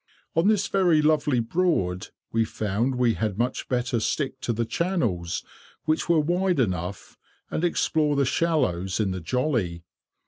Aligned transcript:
On 0.35 0.47
this 0.47 0.67
very 0.67 0.99
lovely 0.99 1.39
Broad, 1.39 2.07
we 2.31 2.43
found 2.43 2.95
we 2.95 3.13
had 3.13 3.37
much 3.37 3.69
better 3.69 3.99
stick 3.99 4.41
to 4.41 4.51
the 4.51 4.65
channels, 4.65 5.43
which 5.85 6.09
were 6.09 6.19
wide 6.19 6.59
enough, 6.59 7.19
and 7.51 7.63
explore 7.63 8.15
the 8.15 8.25
shallows 8.25 8.99
in 8.99 9.11
the 9.11 9.21
jolly. 9.21 9.83